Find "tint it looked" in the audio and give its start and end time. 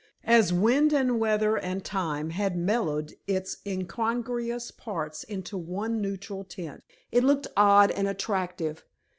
6.43-7.45